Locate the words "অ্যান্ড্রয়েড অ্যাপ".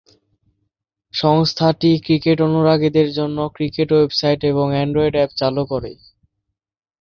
4.73-5.31